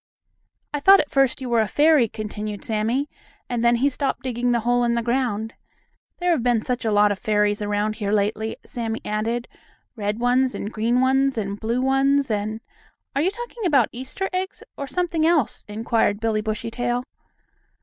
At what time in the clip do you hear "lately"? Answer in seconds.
8.11-8.57